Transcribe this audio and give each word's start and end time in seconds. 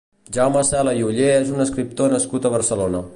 Jaume 0.37 0.63
Cela 0.69 0.95
i 1.01 1.05
Ollé 1.09 1.29
és 1.33 1.53
un 1.57 1.67
escriptor 1.67 2.13
nascut 2.17 2.49
a 2.49 2.53
Barcelona. 2.59 3.05